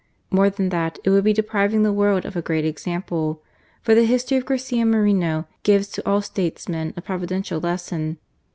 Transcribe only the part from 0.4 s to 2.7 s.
than that— it would be depriving the world of a great